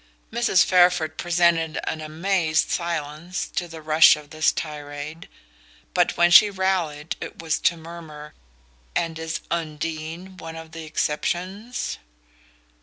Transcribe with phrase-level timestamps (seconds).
[0.33, 0.65] Mrs.
[0.65, 5.29] Fairford presented an amazed silence to the rush of this tirade;
[5.93, 8.33] but when she rallied it was to murmur:
[8.95, 11.99] "And is Undine one of the exceptions?"